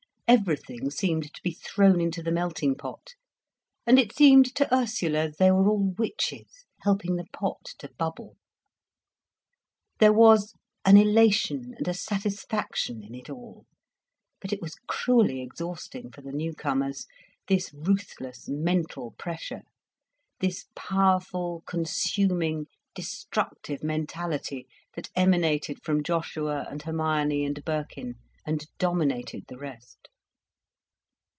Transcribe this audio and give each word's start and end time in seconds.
Everything 0.27 0.89
seemed 0.89 1.33
to 1.33 1.41
be 1.43 1.51
thrown 1.51 1.99
into 1.99 2.23
the 2.23 2.31
melting 2.31 2.73
pot, 2.75 3.15
and 3.85 3.99
it 3.99 4.15
seemed 4.15 4.55
to 4.55 4.73
Ursula 4.73 5.29
they 5.29 5.51
were 5.51 5.67
all 5.67 5.89
witches, 5.97 6.63
helping 6.83 7.17
the 7.17 7.25
pot 7.33 7.65
to 7.79 7.89
bubble. 7.97 8.37
There 9.99 10.13
was 10.13 10.53
an 10.85 10.95
elation 10.95 11.73
and 11.77 11.85
a 11.85 11.93
satisfaction 11.93 13.03
in 13.03 13.13
it 13.13 13.29
all, 13.29 13.65
but 14.39 14.53
it 14.53 14.61
was 14.61 14.79
cruelly 14.87 15.41
exhausting 15.41 16.09
for 16.11 16.21
the 16.21 16.31
newcomers, 16.31 17.07
this 17.49 17.73
ruthless 17.73 18.47
mental 18.47 19.11
pressure, 19.19 19.63
this 20.39 20.63
powerful, 20.77 21.61
consuming, 21.67 22.67
destructive 22.95 23.83
mentality 23.83 24.65
that 24.95 25.09
emanated 25.13 25.83
from 25.83 26.01
Joshua 26.01 26.65
and 26.69 26.83
Hermione 26.83 27.43
and 27.43 27.61
Birkin 27.65 28.15
and 28.45 28.65
dominated 28.77 29.43
the 29.49 29.57
rest. 29.57 30.07